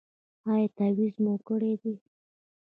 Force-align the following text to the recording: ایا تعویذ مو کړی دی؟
ایا 0.51 0.67
تعویذ 0.77 1.15
مو 1.23 1.33
کړی 1.47 1.73
دی؟ 1.81 1.93